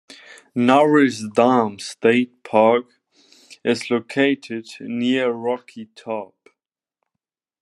Norris 0.55 1.25
Dam 1.35 1.77
State 1.77 2.41
Park 2.43 2.85
is 3.63 3.91
located 3.91 4.67
near 4.79 5.29
Rocky 5.29 5.89
Top. 5.93 6.49